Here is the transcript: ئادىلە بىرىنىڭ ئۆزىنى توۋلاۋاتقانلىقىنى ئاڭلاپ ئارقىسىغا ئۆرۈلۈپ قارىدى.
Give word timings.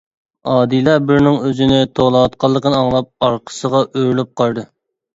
ئادىلە 0.53 0.95
بىرىنىڭ 1.09 1.37
ئۆزىنى 1.49 1.79
توۋلاۋاتقانلىقىنى 2.01 2.79
ئاڭلاپ 2.83 3.29
ئارقىسىغا 3.31 3.87
ئۆرۈلۈپ 3.89 4.37
قارىدى. 4.43 4.71